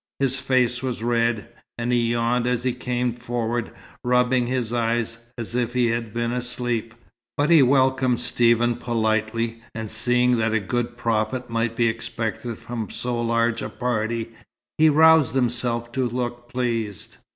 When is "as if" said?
5.37-5.75